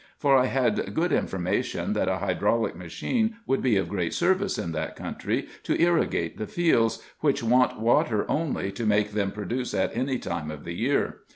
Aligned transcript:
For 0.17 0.35
I 0.35 0.47
had 0.47 0.95
good 0.95 1.11
information, 1.13 1.93
that 1.93 2.07
a 2.07 2.17
hydraulic 2.17 2.75
machine 2.75 3.35
would 3.45 3.61
be 3.61 3.75
of 3.75 3.87
great 3.87 4.15
service 4.15 4.57
in 4.57 4.71
that 4.71 4.95
country, 4.95 5.47
to 5.61 5.79
irrigate 5.79 6.39
the 6.39 6.47
fields, 6.47 7.03
which 7.19 7.43
want 7.43 7.79
water 7.79 8.25
only, 8.27 8.71
to 8.71 8.87
make 8.87 9.11
them 9.11 9.29
produce 9.29 9.75
at 9.75 9.95
any 9.95 10.17
time 10.17 10.49
of 10.49 10.63
the 10.63 10.73
year. 10.73 11.17